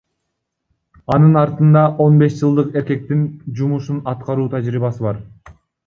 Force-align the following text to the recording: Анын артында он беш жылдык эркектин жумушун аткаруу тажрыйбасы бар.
Анын 1.15 1.37
артында 1.41 1.83
он 2.07 2.17
беш 2.23 2.39
жылдык 2.41 2.79
эркектин 2.83 3.23
жумушун 3.61 4.01
аткаруу 4.15 4.49
тажрыйбасы 4.57 5.07
бар. 5.11 5.23